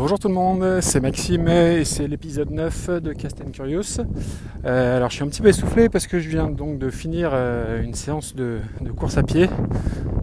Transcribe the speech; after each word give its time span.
Bonjour 0.00 0.18
tout 0.18 0.28
le 0.28 0.34
monde, 0.34 0.80
c'est 0.80 0.98
Maxime 0.98 1.46
et 1.46 1.84
c'est 1.84 2.08
l'épisode 2.08 2.50
9 2.50 3.02
de 3.02 3.12
Cast 3.12 3.42
and 3.42 3.50
Curious. 3.50 4.00
Euh, 4.64 4.96
alors 4.96 5.10
je 5.10 5.16
suis 5.16 5.24
un 5.24 5.28
petit 5.28 5.42
peu 5.42 5.48
essoufflé 5.48 5.90
parce 5.90 6.06
que 6.06 6.18
je 6.20 6.30
viens 6.30 6.48
donc 6.48 6.78
de 6.78 6.88
finir 6.88 7.32
euh, 7.34 7.82
une 7.82 7.92
séance 7.92 8.34
de, 8.34 8.60
course 8.96 9.18
à 9.18 9.22
pied. 9.22 9.50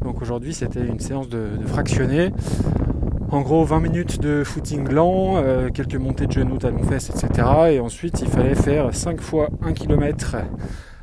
Donc 0.03 0.19
aujourd'hui 0.23 0.55
c'était 0.55 0.83
une 0.83 0.99
séance 0.99 1.29
de, 1.29 1.49
fractionné. 1.67 2.31
En 3.29 3.41
gros 3.41 3.63
20 3.65 3.79
minutes 3.81 4.19
de 4.19 4.43
footing 4.43 4.89
lent, 4.89 5.35
euh, 5.37 5.69
quelques 5.69 5.93
montées 5.93 6.25
de 6.25 6.31
genoux, 6.31 6.57
talons 6.57 6.81
fesses, 6.81 7.11
etc. 7.11 7.47
Et 7.73 7.79
ensuite 7.79 8.19
il 8.21 8.29
fallait 8.29 8.55
faire 8.55 8.95
5 8.95 9.21
fois 9.21 9.49
1 9.61 9.73
km 9.73 10.37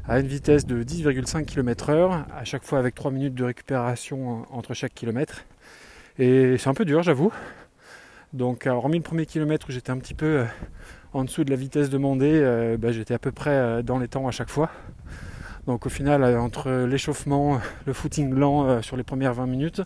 à 0.08 0.18
une 0.18 0.26
vitesse 0.26 0.66
de 0.66 0.82
10,5 0.82 1.44
km 1.44 1.90
heure, 1.90 2.26
à 2.36 2.42
chaque 2.42 2.64
fois 2.64 2.80
avec 2.80 2.96
3 2.96 3.12
minutes 3.12 3.36
de 3.36 3.44
récupération 3.44 4.46
entre 4.50 4.74
chaque 4.74 4.94
kilomètre. 4.94 5.44
Et 6.18 6.56
c'est 6.58 6.68
un 6.68 6.74
peu 6.74 6.84
dur 6.84 7.04
j'avoue. 7.04 7.32
Donc, 8.34 8.66
hormis 8.66 8.96
le 8.96 9.04
premier 9.04 9.26
kilomètre 9.26 9.68
où 9.68 9.72
j'étais 9.72 9.92
un 9.92 9.98
petit 9.98 10.12
peu 10.12 10.40
euh, 10.40 10.44
en 11.12 11.22
dessous 11.22 11.44
de 11.44 11.50
la 11.50 11.56
vitesse 11.56 11.88
demandée, 11.88 12.32
euh, 12.34 12.76
bah, 12.76 12.90
j'étais 12.90 13.14
à 13.14 13.20
peu 13.20 13.30
près 13.30 13.52
euh, 13.52 13.82
dans 13.82 14.00
les 14.00 14.08
temps 14.08 14.26
à 14.26 14.32
chaque 14.32 14.50
fois. 14.50 14.70
Donc, 15.68 15.86
au 15.86 15.88
final, 15.88 16.24
entre 16.36 16.84
l'échauffement, 16.84 17.60
le 17.86 17.92
footing 17.92 18.34
lent 18.34 18.82
sur 18.82 18.96
les 18.96 19.04
premières 19.04 19.34
20 19.34 19.46
minutes, 19.46 19.82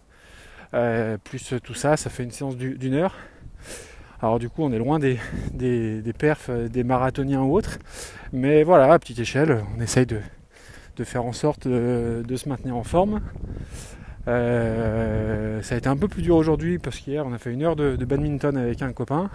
plus 1.25 1.55
tout 1.63 1.75
ça, 1.75 1.97
ça 1.97 2.11
fait 2.11 2.25
une 2.25 2.33
séance 2.33 2.57
d'une 2.57 2.95
heure. 2.95 3.15
Alors, 4.21 4.41
du 4.41 4.49
coup, 4.49 4.65
on 4.65 4.73
est 4.73 4.79
loin 4.79 4.99
des, 4.99 5.21
perfs 6.19 6.51
des 6.51 6.83
marathoniens 6.83 7.43
ou 7.43 7.55
autres. 7.55 7.79
Mais 8.33 8.65
voilà, 8.65 8.93
à 8.93 8.99
petite 8.99 9.21
échelle, 9.21 9.63
on 9.77 9.81
essaye 9.81 10.07
de, 10.07 10.21
faire 11.05 11.25
en 11.25 11.33
sorte 11.33 11.69
de 11.69 12.37
se 12.37 12.49
maintenir 12.49 12.75
en 12.75 12.83
forme. 12.83 13.21
Euh, 14.29 15.63
ça 15.63 15.75
a 15.75 15.79
été 15.79 15.89
un 15.89 15.97
peu 15.97 16.07
plus 16.07 16.21
dur 16.21 16.37
aujourd'hui 16.37 16.79
parce 16.79 16.99
qu'hier 16.99 17.25
on 17.25 17.33
a 17.33 17.39
fait 17.39 17.51
une 17.51 17.63
heure 17.63 17.77
de, 17.77 17.97
badminton 17.97 18.59
avec 18.59 18.83
un 18.83 18.93
copain 18.93 19.31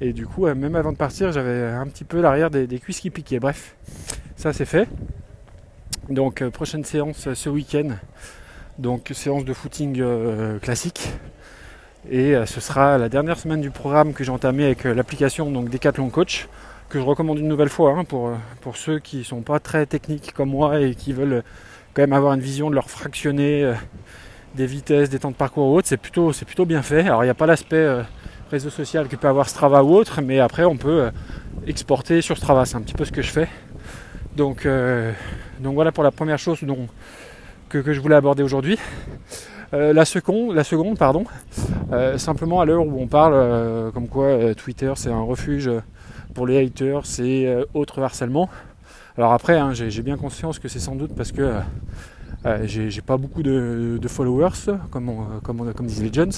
et 0.00 0.12
du 0.12 0.26
coup 0.26 0.46
euh, 0.46 0.54
même 0.54 0.76
avant 0.76 0.92
de 0.92 0.96
partir 0.96 1.32
j'avais 1.32 1.64
un 1.64 1.86
petit 1.88 2.04
peu 2.04 2.20
l'arrière 2.20 2.48
des, 2.48 2.78
cuisses 2.78 3.00
qui 3.00 3.10
piquaient. 3.10 3.40
Bref, 3.40 3.74
ça 4.36 4.52
c'est 4.52 4.64
fait. 4.64 4.88
Donc 6.08 6.40
euh, 6.40 6.50
prochaine 6.50 6.84
séance 6.84 7.32
ce 7.34 7.48
week-end. 7.48 7.96
Donc 8.78 9.10
séance 9.12 9.44
de 9.44 9.52
footing 9.52 10.02
classique. 10.60 11.12
Et 12.10 12.34
ce 12.46 12.60
sera 12.60 12.96
la 12.98 13.08
dernière 13.08 13.38
semaine 13.38 13.60
du 13.60 13.70
programme 13.70 14.12
que 14.12 14.24
j'ai 14.24 14.32
entamé 14.32 14.64
avec 14.64 14.84
l'application 14.84 15.50
donc 15.50 15.68
Decathlon 15.68 16.08
Coach 16.08 16.48
que 16.88 16.98
je 16.98 17.04
recommande 17.04 17.38
une 17.38 17.48
nouvelle 17.48 17.68
fois 17.68 17.92
hein, 17.92 18.04
pour, 18.04 18.32
pour 18.60 18.76
ceux 18.76 18.98
qui 18.98 19.18
ne 19.18 19.22
sont 19.22 19.42
pas 19.42 19.60
très 19.60 19.86
techniques 19.86 20.32
comme 20.32 20.48
moi 20.48 20.80
et 20.80 20.94
qui 20.94 21.12
veulent 21.12 21.44
quand 21.94 22.02
même 22.02 22.12
avoir 22.12 22.34
une 22.34 22.40
vision 22.40 22.70
de 22.70 22.74
leur 22.74 22.88
fractionner 22.90 23.64
euh, 23.64 23.74
des 24.54 24.66
vitesses, 24.66 25.10
des 25.10 25.18
temps 25.18 25.30
de 25.30 25.36
parcours 25.36 25.68
ou 25.68 25.76
autre, 25.76 25.88
c'est 25.88 25.96
plutôt, 25.96 26.32
c'est 26.32 26.44
plutôt 26.44 26.64
bien 26.64 26.82
fait. 26.82 27.02
Alors 27.02 27.22
il 27.22 27.26
n'y 27.26 27.30
a 27.30 27.34
pas 27.34 27.46
l'aspect 27.46 27.76
euh, 27.76 28.02
réseau 28.50 28.70
social 28.70 29.08
que 29.08 29.16
peut 29.16 29.28
avoir 29.28 29.48
Strava 29.48 29.82
ou 29.84 29.94
autre, 29.94 30.20
mais 30.22 30.40
après 30.40 30.64
on 30.64 30.76
peut 30.76 31.02
euh, 31.02 31.10
exporter 31.66 32.22
sur 32.22 32.36
Strava, 32.36 32.64
c'est 32.64 32.76
un 32.76 32.80
petit 32.80 32.94
peu 32.94 33.04
ce 33.04 33.12
que 33.12 33.22
je 33.22 33.30
fais. 33.30 33.48
Donc, 34.36 34.66
donc 35.60 35.74
voilà 35.74 35.92
pour 35.92 36.02
la 36.02 36.10
première 36.10 36.38
chose 36.38 36.58
que, 37.68 37.92
je 37.92 38.00
voulais 38.00 38.14
aborder 38.14 38.42
aujourd'hui. 38.42 38.78
la, 39.72 40.06
seconde, 40.06 40.54
la 40.54 40.64
seconde, 40.64 40.96
pardon, 40.96 41.26
simplement 42.16 42.62
à 42.62 42.64
l'heure 42.64 42.86
où 42.86 42.98
on 42.98 43.08
parle 43.08 43.92
comme 43.92 44.08
quoi 44.08 44.54
Twitter 44.54 44.90
c'est 44.96 45.10
un 45.10 45.20
refuge 45.20 45.70
pour 46.32 46.46
les 46.46 46.64
haters, 46.64 47.04
c'est 47.04 47.54
autre 47.74 48.00
harcèlement. 48.00 48.48
Alors 49.18 49.32
après, 49.32 49.58
hein, 49.58 49.72
j'ai 49.74 50.02
bien 50.02 50.16
conscience 50.16 50.58
que 50.58 50.68
c'est 50.68 50.78
sans 50.78 50.96
doute 50.96 51.14
parce 51.14 51.32
que 51.32 51.60
euh, 52.44 52.62
j'ai 52.64 53.02
pas 53.02 53.16
beaucoup 53.16 53.42
de, 53.42 54.00
followers, 54.08 54.78
comme, 54.90 55.40
comme, 55.42 55.72
comme, 55.74 55.86
disent 55.86 56.02
les 56.02 56.12
Jones. 56.12 56.32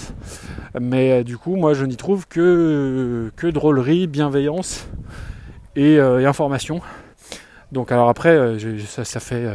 Mais 0.79 1.13
euh, 1.13 1.25
du 1.25 1.39
coup, 1.39 1.57
moi, 1.57 1.73
je 1.73 1.85
n'y 1.85 1.97
trouve 1.97 2.27
que, 2.27 3.31
drôlerie, 3.43 4.07
bienveillance 4.07 4.87
et, 5.77 5.99
euh, 5.99 6.29
information. 6.29 6.81
Donc 7.73 7.91
alors 7.91 8.09
après, 8.09 8.57
ça, 8.87 9.21
fait 9.21 9.47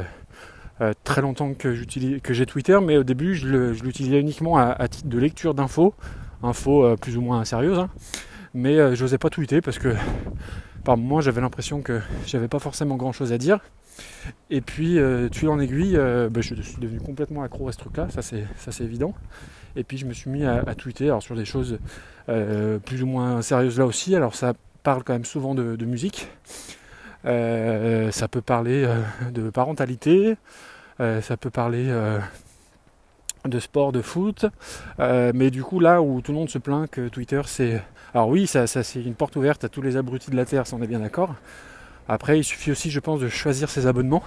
très 1.04 1.22
longtemps 1.22 1.54
que 1.54 1.74
j'ai 1.74 2.46
Twitter, 2.46 2.80
mais 2.82 2.98
au 2.98 3.04
début, 3.04 3.36
je 3.36 3.84
l'utilisais 3.84 4.20
uniquement 4.20 4.58
à, 4.58 4.88
titre 4.88 5.08
de 5.08 5.20
lecture 5.20 5.54
d'infos, 5.54 5.94
infos 6.42 6.96
plus 6.98 7.18
ou 7.18 7.22
moins 7.22 7.46
sérieuses. 7.46 7.80
Hein. 7.80 7.90
Mais 8.54 8.96
je 8.96 9.02
n'osais 9.02 9.18
pas 9.18 9.30
tweeter 9.30 9.62
parce 9.62 9.78
que 9.78 9.94
par 10.90 10.98
moments 10.98 11.22
j'avais 11.22 11.40
l'impression 11.40 11.84
que 11.84 12.02
j'avais 12.26 12.48
pas 12.48 12.58
forcément 12.58 12.96
grand 12.96 13.12
chose 13.12 13.32
à 13.32 13.38
dire. 13.38 13.60
Et 14.50 14.60
puis 14.60 14.98
euh, 14.98 15.30
tu 15.30 15.48
en 15.48 15.60
aiguille, 15.60 15.96
euh, 15.96 16.30
bah, 16.32 16.42
je 16.42 16.56
suis 16.56 16.80
devenu 16.80 17.00
complètement 17.00 17.44
accro 17.44 17.68
à 17.68 17.72
ce 17.72 17.78
truc 17.78 17.96
là, 17.96 18.08
ça 18.10 18.24
c'est, 18.24 18.84
évident. 18.84 19.14
Et 19.76 19.84
puis 19.84 20.00
je 20.00 20.08
me 20.08 20.14
suis 20.14 20.32
mis 20.32 20.46
à, 20.46 20.64
tweeter 20.74 21.06
alors, 21.06 21.22
sur 21.22 21.36
des 21.36 21.46
choses 21.46 21.78
euh, 22.28 22.80
plus 22.80 23.04
ou 23.04 23.06
moins 23.06 23.44
sérieuses 23.44 23.78
là 23.78 23.86
aussi. 23.86 24.16
Alors 24.16 24.34
ça 24.34 24.54
parle 24.82 25.04
quand 25.04 25.14
même 25.14 25.26
souvent 25.26 25.54
de, 25.54 25.86
musique. 25.86 26.28
ça 27.24 28.28
peut 28.28 28.42
parler 28.42 28.92
de 29.32 29.52
parentalité, 29.52 30.38
ça 30.98 31.38
peut 31.40 31.52
parler 31.52 31.94
de 33.50 33.60
sport, 33.60 33.92
de 33.92 34.02
foot. 34.02 34.46
mais 35.00 35.52
du 35.52 35.64
coup, 35.64 35.80
là 35.80 36.02
où 36.02 36.22
tout 36.22 36.32
le 36.32 36.38
monde 36.38 36.50
se 36.50 36.58
plaint 36.58 36.90
que 36.90 37.08
Twitter 37.08 37.42
c'est 37.46 37.82
alors 38.14 38.30
oui, 38.30 38.48
ça, 38.48 38.66
c'est 38.66 39.04
une 39.04 39.14
porte 39.14 39.36
ouverte 39.36 39.64
à 39.64 39.70
tous 39.70 39.84
les 39.84 39.96
abrutis 39.96 40.32
de 40.32 40.36
la 40.36 40.46
Terre, 40.46 40.66
ça 40.66 40.76
on 40.76 40.82
est 40.82 40.88
bien 40.88 41.00
d'accord. 41.00 41.36
Après, 42.08 42.40
il 42.40 42.44
suffit 42.44 42.72
aussi, 42.72 42.90
je 42.90 43.00
pense, 43.00 43.20
de 43.20 43.30
choisir 43.30 43.70
ses 43.70 43.86
abonnements. 43.86 44.24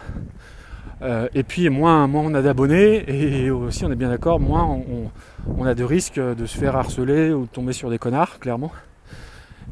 Euh, 1.03 1.27
et 1.35 1.43
puis, 1.43 1.69
moins, 1.69 2.09
on 2.09 2.33
a 2.33 2.43
d'abonnés, 2.43 3.05
et 3.09 3.51
aussi, 3.51 3.85
on 3.85 3.91
est 3.91 3.97
bien 3.97 4.11
d'accord, 4.11 4.39
moins 4.39 4.79
on, 5.59 5.65
a 5.65 5.75
de 5.75 5.83
risques 5.83 6.21
de 6.21 6.47
se 6.47 6.57
faire 6.57 6.77
harceler 6.77 7.33
ou 7.33 7.43
de 7.43 7.49
tomber 7.49 7.73
sur 7.73 7.91
des 7.91 7.99
connards, 7.99 8.39
clairement. 8.39 8.71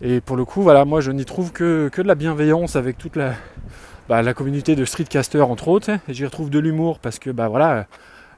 Et 0.03 0.21
pour 0.21 0.37
le 0.37 0.45
coup, 0.45 0.63
voilà, 0.63 0.85
moi, 0.85 1.01
je 1.01 1.13
n'y 1.13 1.25
trouve 1.25 1.53
que, 1.53 1.89
de 1.97 2.03
la 2.03 2.17
bienveillance 2.17 2.75
avec 2.75 2.99
toute 2.99 3.15
la, 3.15 3.35
bah, 4.09 4.23
la 4.23 4.35
communauté 4.35 4.75
de 4.75 4.85
streetcasters, 4.85 5.49
entre 5.49 5.69
autres. 5.69 5.91
Et 6.09 6.15
j'y 6.15 6.25
retrouve 6.25 6.51
de 6.51 6.59
l'humour 6.59 6.99
parce 6.99 7.21
que, 7.21 7.31
bah 7.31 7.47
voilà, 7.47 7.87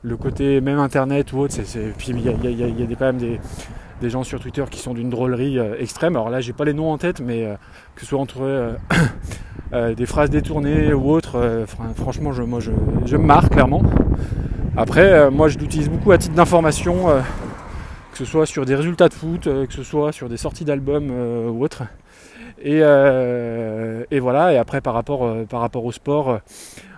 le 0.03 0.17
côté 0.17 0.61
même 0.61 0.79
internet 0.79 1.33
ou 1.33 1.39
autre, 1.39 1.57
puis 1.97 2.09
il 2.11 2.21
y 2.21 2.29
a, 2.29 2.97
quand 2.97 3.07
même 3.07 3.19
des, 3.19 3.41
des 4.03 4.11
gens 4.11 4.25
sur 4.25 4.41
Twitter 4.41 4.65
qui 4.71 4.81
sont 4.81 4.95
d'une 4.95 5.09
drôlerie 5.09 5.59
euh, 5.59 5.77
extrême. 5.79 6.17
Alors 6.17 6.29
là, 6.29 6.41
j'ai 6.41 6.53
pas 6.53 6.65
les 6.65 6.75
noms 6.75 6.91
en 6.91 6.99
tête, 6.99 7.21
mais 7.21 7.47
euh, 7.47 7.55
que 7.95 8.03
ce 8.03 8.09
soit 8.09 8.19
entre 8.19 8.41
euh, 8.43 8.75
des 9.95 10.07
phrases 10.07 10.29
détournées 10.29 10.93
ou 10.93 11.11
autres, 11.11 11.65
franchement, 11.97 12.33
je, 12.33 12.43
moi, 12.43 12.61
je, 12.61 13.17
me 13.17 13.25
marre 13.25 13.49
clairement. 13.49 13.83
Après, 14.77 15.31
moi, 15.31 15.49
je 15.49 15.59
l'utilise 15.59 15.89
beaucoup 15.89 16.13
à 16.13 16.19
titre 16.19 16.35
d'information, 16.35 17.07
que 18.13 18.19
ce 18.19 18.27
soit 18.27 18.45
sur 18.45 18.67
des 18.67 18.75
résultats 18.75 19.09
de 19.09 19.15
foot, 19.15 19.45
que 19.45 19.73
ce 19.73 19.83
soit 19.83 20.13
sur 20.13 20.29
des 20.29 20.37
sorties 20.37 20.67
d'albums 20.67 21.11
ou 21.11 21.65
autres. 21.65 21.85
Et, 22.63 22.81
et, 22.81 24.21
voilà. 24.21 24.53
Et 24.53 24.59
après, 24.59 24.83
par 24.83 24.93
rapport, 24.93 25.35
par 25.49 25.61
rapport 25.61 25.87
au 25.87 25.93
sport. 25.93 26.41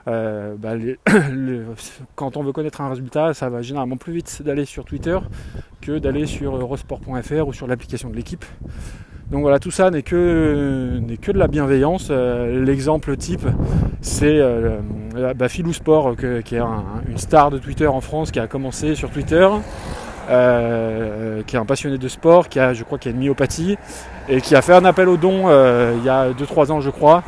Bah, 0.06 0.74
quand 2.14 2.36
on 2.36 2.42
veut 2.42 2.52
connaître 2.52 2.80
un 2.80 2.88
résultat, 2.88 3.34
ça 3.34 3.48
va 3.48 3.62
généralement 3.62 3.96
plus 3.96 4.12
vite 4.12 4.42
d'aller 4.44 4.64
sur 4.64 4.84
Twitter 4.84 5.18
que 5.80 5.98
d'aller 5.98 6.26
sur 6.26 6.56
eurosport.fr 6.56 7.48
ou 7.48 7.52
sur 7.52 7.66
l'application 7.66 8.10
de 8.10 8.16
l'équipe. 8.16 8.44
Donc 9.30 9.40
voilà, 9.40 9.58
tout 9.58 9.70
ça 9.70 9.90
n'est 9.90 10.02
que, 10.02 11.00
n'est 11.00 11.16
que 11.16 11.32
de 11.32 11.38
la 11.38 11.48
bienveillance. 11.48 12.08
Euh, 12.10 12.62
l'exemple 12.64 13.16
type, 13.16 13.46
c'est 14.00 14.38
euh, 14.38 14.78
bah, 15.34 15.48
Philou 15.48 15.72
Sport, 15.72 16.16
qui 16.44 16.54
est 16.56 16.60
une 17.08 17.18
star 17.18 17.50
de 17.50 17.58
Twitter 17.58 17.86
en 17.86 18.00
France, 18.00 18.30
qui 18.30 18.38
a 18.38 18.46
commencé 18.46 18.94
sur 18.94 19.10
Twitter, 19.10 19.48
euh, 20.28 21.42
qui 21.46 21.56
est 21.56 21.58
un 21.58 21.64
passionné 21.64 21.96
de 21.96 22.08
sport, 22.08 22.48
qui 22.48 22.60
a, 22.60 22.74
je 22.74 22.84
crois, 22.84 22.98
qui 22.98 23.08
a 23.08 23.12
une 23.12 23.18
myopathie, 23.18 23.76
et 24.28 24.40
qui 24.40 24.54
a 24.54 24.62
fait 24.62 24.74
un 24.74 24.84
appel 24.84 25.08
au 25.08 25.16
don 25.16 25.48
il 25.96 26.04
y 26.04 26.08
a 26.08 26.30
2-3 26.30 26.70
ans, 26.70 26.80
je 26.80 26.90
crois, 26.90 27.22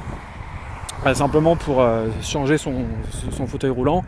simplement 1.15 1.57
pour 1.57 1.85
changer 2.23 2.59
son, 2.59 2.85
son 3.31 3.47
fauteuil 3.47 3.71
roulant. 3.71 4.05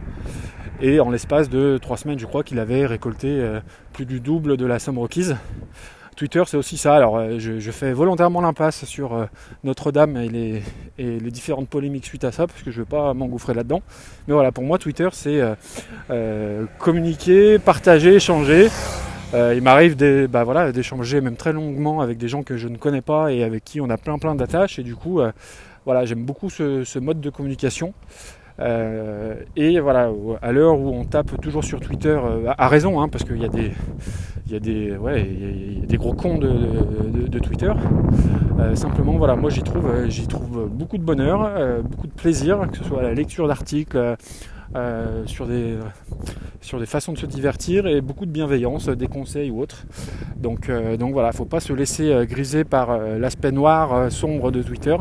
Et 0.80 1.00
en 1.00 1.10
l'espace 1.10 1.48
de 1.48 1.76
trois 1.78 1.96
semaines, 1.96 2.20
je 2.20 2.26
crois 2.26 2.44
qu'il 2.44 2.60
avait 2.60 2.86
récolté 2.86 3.26
euh, 3.28 3.58
plus 3.92 4.06
du 4.06 4.20
double 4.20 4.56
de 4.56 4.64
la 4.64 4.78
somme 4.78 4.98
requise. 4.98 5.36
Twitter, 6.14 6.42
c'est 6.46 6.56
aussi 6.56 6.76
ça. 6.76 6.94
Alors, 6.94 7.16
euh, 7.16 7.38
je, 7.38 7.70
fais 7.72 7.92
volontairement 7.92 8.40
l'impasse 8.40 8.84
sur 8.84 9.12
euh, 9.12 9.26
Notre-Dame 9.64 10.16
et 10.16 10.28
les, 10.28 10.62
et 10.98 11.18
les, 11.18 11.30
différentes 11.32 11.68
polémiques 11.68 12.06
suite 12.06 12.22
à 12.22 12.30
ça, 12.30 12.46
parce 12.46 12.62
que 12.62 12.70
je 12.70 12.76
ne 12.78 12.82
veux 12.82 12.88
pas 12.88 13.12
m'engouffrer 13.12 13.54
là-dedans. 13.54 13.82
Mais 14.28 14.34
voilà, 14.34 14.52
pour 14.52 14.62
moi, 14.62 14.78
Twitter, 14.78 15.08
c'est 15.12 15.40
communiquer, 16.78 17.58
partager, 17.58 18.14
échanger. 18.14 18.68
il 19.34 19.62
m'arrive 19.62 19.96
bah, 20.28 20.44
voilà, 20.44 20.70
d'échanger 20.70 21.20
même 21.20 21.36
très 21.36 21.52
longuement 21.52 22.00
avec 22.00 22.18
des 22.18 22.28
gens 22.28 22.44
que 22.44 22.56
je 22.56 22.68
ne 22.68 22.76
connais 22.76 23.02
pas 23.02 23.32
et 23.32 23.42
avec 23.42 23.64
qui 23.64 23.80
on 23.80 23.90
a 23.90 23.96
plein 23.96 24.18
plein 24.18 24.36
d'attaches. 24.36 24.78
Et 24.78 24.84
du 24.84 24.94
coup, 24.94 25.20
voilà, 25.88 26.04
j'aime 26.04 26.22
beaucoup 26.22 26.50
ce, 26.50 26.98
mode 26.98 27.22
de 27.22 27.30
communication. 27.30 27.94
Euh, 28.60 29.36
et 29.56 29.80
voilà, 29.80 30.10
à 30.42 30.52
l'heure 30.52 30.78
où 30.78 30.90
on 30.90 31.06
tape 31.06 31.40
toujours 31.40 31.64
sur 31.64 31.80
Twitter, 31.80 32.10
euh, 32.10 32.52
à 32.58 32.68
raison, 32.68 33.00
hein, 33.00 33.08
parce 33.08 33.24
qu'il 33.24 33.40
y 33.40 33.44
a 33.46 33.48
des, 33.48 33.72
il 34.46 34.52
y 34.52 34.56
a 34.56 34.60
des, 34.60 34.98
des 35.86 35.96
gros 35.96 36.12
cons 36.12 36.36
de, 36.36 37.38
Twitter. 37.38 37.72
Euh, 38.60 38.74
simplement, 38.74 39.16
voilà, 39.16 39.34
moi 39.34 39.48
j'y 39.48 39.62
trouve, 39.62 39.90
j'y 40.08 40.26
trouve 40.26 40.68
beaucoup 40.70 40.98
de 40.98 41.04
bonheur, 41.04 41.50
beaucoup 41.84 42.06
de 42.06 42.12
plaisir, 42.12 42.68
que 42.70 42.76
ce 42.76 42.84
soit 42.84 43.00
la 43.00 43.14
lecture 43.14 43.48
d'articles. 43.48 43.96
Sur 45.26 45.46
des 45.46 45.76
sur 46.60 46.78
des 46.78 46.86
façons 46.86 47.12
de 47.12 47.18
se 47.18 47.26
divertir 47.26 47.86
et 47.86 48.00
beaucoup 48.00 48.26
de 48.26 48.30
bienveillance, 48.30 48.88
des 48.88 49.08
conseils 49.08 49.50
ou 49.50 49.60
autres. 49.60 49.84
Donc, 50.36 50.70
donc 50.98 51.12
voilà, 51.12 51.28
il 51.28 51.32
ne 51.32 51.36
faut 51.36 51.44
pas 51.44 51.60
se 51.60 51.72
laisser 51.72 52.26
griser 52.26 52.64
par 52.64 52.98
l'aspect 52.98 53.52
noir, 53.52 54.10
sombre 54.12 54.50
de 54.50 54.62
Twitter. 54.62 54.96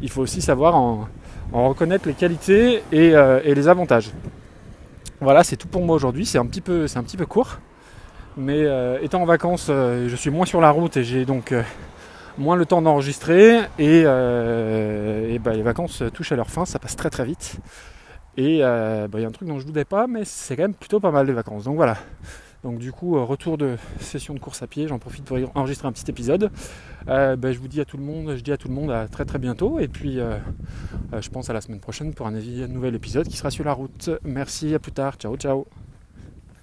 Il 0.00 0.10
faut 0.10 0.22
aussi 0.22 0.42
savoir 0.42 0.74
en, 0.74 1.08
reconnaître 1.52 2.08
les 2.08 2.14
qualités 2.14 2.82
et, 2.92 3.14
les 3.44 3.68
avantages. 3.68 4.10
Voilà, 5.20 5.44
c'est 5.44 5.56
tout 5.56 5.68
pour 5.68 5.82
moi 5.82 5.94
aujourd'hui. 5.94 6.26
C'est 6.26 6.38
un 6.38 6.46
petit 6.46 6.60
peu, 6.60 6.86
un 6.94 7.02
petit 7.02 7.16
peu 7.16 7.26
court, 7.26 7.58
mais 8.36 8.64
étant 9.02 9.22
en 9.22 9.26
vacances, 9.26 9.66
je 9.68 10.16
suis 10.16 10.30
moins 10.30 10.46
sur 10.46 10.60
la 10.60 10.70
route 10.70 10.96
et 10.96 11.04
j'ai 11.04 11.24
donc 11.24 11.54
moins 12.38 12.56
le 12.56 12.66
temps 12.66 12.82
d'enregistrer 12.82 13.60
et, 13.78 14.04
bah, 14.04 15.52
les 15.52 15.62
vacances 15.62 16.02
touchent 16.12 16.32
à 16.32 16.36
leur 16.36 16.50
fin, 16.50 16.64
ça 16.64 16.78
passe 16.78 16.96
très 16.96 17.10
très 17.10 17.24
vite. 17.24 17.58
Et 18.36 18.58
euh, 18.62 19.08
bah, 19.08 19.18
il 19.18 19.22
y 19.22 19.24
a 19.24 19.28
un 19.28 19.32
truc 19.32 19.48
dont 19.48 19.58
je 19.58 19.64
ne 19.64 19.68
doutais 19.68 19.84
pas, 19.84 20.06
mais 20.06 20.24
c'est 20.24 20.56
quand 20.56 20.62
même 20.62 20.74
plutôt 20.74 21.00
pas 21.00 21.10
mal 21.10 21.26
les 21.26 21.32
vacances. 21.32 21.64
Donc 21.64 21.76
voilà. 21.76 21.96
Donc 22.64 22.78
du 22.78 22.92
coup, 22.92 23.16
euh, 23.16 23.22
retour 23.22 23.58
de 23.58 23.76
session 24.00 24.34
de 24.34 24.40
course 24.40 24.62
à 24.62 24.66
pied, 24.66 24.88
j'en 24.88 24.98
profite 24.98 25.24
pour 25.24 25.38
enregistrer 25.54 25.88
un 25.88 25.92
petit 25.92 26.10
épisode. 26.10 26.50
Euh, 27.08 27.36
bah, 27.36 27.52
je 27.52 27.58
vous 27.58 27.68
dis 27.68 27.80
à 27.80 27.84
tout 27.84 27.96
le 27.96 28.02
monde, 28.02 28.34
je 28.36 28.42
dis 28.42 28.52
à 28.52 28.56
tout 28.56 28.68
le 28.68 28.74
monde 28.74 28.90
à 28.90 29.08
très 29.08 29.24
très 29.24 29.38
bientôt. 29.38 29.78
Et 29.78 29.88
puis 29.88 30.18
je 30.18 31.28
pense 31.30 31.48
à 31.48 31.52
la 31.52 31.60
semaine 31.60 31.80
prochaine 31.80 32.12
pour 32.12 32.26
un 32.26 32.32
nouvel 32.32 32.94
épisode 32.94 33.26
qui 33.28 33.36
sera 33.36 33.50
sur 33.50 33.64
la 33.64 33.72
route. 33.72 34.10
Merci, 34.24 34.74
à 34.74 34.78
plus 34.78 34.92
tard. 34.92 35.16
Ciao 35.16 35.36
ciao. 35.36 35.66